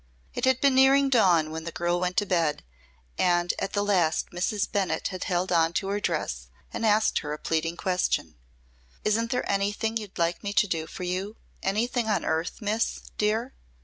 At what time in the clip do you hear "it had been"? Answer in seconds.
0.33-0.73